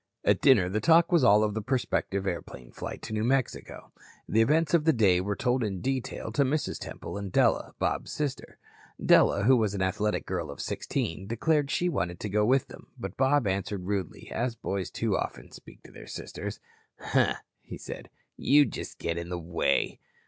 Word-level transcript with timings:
At 0.23 0.41
dinner 0.41 0.67
the 0.67 0.79
talk 0.81 1.11
was 1.11 1.23
all 1.23 1.43
of 1.43 1.53
the 1.53 1.61
prospective 1.61 2.25
airplane 2.25 2.71
flight 2.71 3.03
to 3.03 3.13
New 3.13 3.23
Mexico. 3.23 3.91
The 4.27 4.41
events 4.41 4.73
of 4.73 4.85
the 4.85 4.93
day 4.93 5.21
were 5.21 5.35
told 5.35 5.63
in 5.63 5.79
detail 5.79 6.31
to 6.31 6.43
Mrs. 6.43 6.79
Temple 6.79 7.17
and 7.19 7.31
Della, 7.31 7.75
Bob's 7.77 8.11
sister. 8.11 8.57
Della, 8.99 9.43
who 9.43 9.55
was 9.55 9.75
an 9.75 9.83
athletic 9.83 10.25
girl 10.25 10.49
of 10.49 10.59
16, 10.59 11.27
declared 11.27 11.69
she 11.69 11.87
wanted 11.87 12.19
to 12.21 12.29
go 12.29 12.43
with 12.43 12.67
them, 12.67 12.87
but 12.97 13.15
Bob 13.15 13.45
answered 13.45 13.85
rudely, 13.85 14.31
as 14.31 14.55
boys 14.55 14.89
too 14.89 15.15
often 15.15 15.51
speak 15.51 15.83
to 15.83 15.91
their 15.91 16.07
sisters: 16.07 16.59
"Huh," 16.99 17.35
he 17.61 17.77
said, 17.77 18.09
"you'd 18.37 18.71
just 18.73 18.97
get 18.97 19.19
in 19.19 19.29
the 19.29 19.37
way." 19.37 19.99